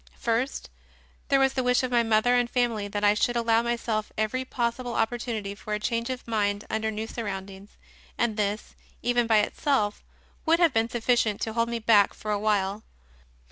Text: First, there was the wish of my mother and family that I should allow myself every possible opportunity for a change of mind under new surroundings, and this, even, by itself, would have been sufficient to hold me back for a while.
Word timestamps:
First, 0.17 0.71
there 1.27 1.39
was 1.39 1.53
the 1.53 1.61
wish 1.61 1.83
of 1.83 1.91
my 1.91 2.01
mother 2.01 2.33
and 2.33 2.49
family 2.49 2.87
that 2.87 3.03
I 3.03 3.13
should 3.13 3.35
allow 3.35 3.61
myself 3.61 4.11
every 4.17 4.43
possible 4.43 4.95
opportunity 4.95 5.53
for 5.53 5.75
a 5.75 5.79
change 5.79 6.09
of 6.09 6.27
mind 6.27 6.65
under 6.71 6.89
new 6.89 7.05
surroundings, 7.05 7.77
and 8.17 8.35
this, 8.35 8.73
even, 9.03 9.27
by 9.27 9.41
itself, 9.41 10.03
would 10.43 10.57
have 10.57 10.73
been 10.73 10.89
sufficient 10.89 11.39
to 11.41 11.53
hold 11.53 11.69
me 11.69 11.77
back 11.77 12.15
for 12.15 12.31
a 12.31 12.39
while. 12.39 12.81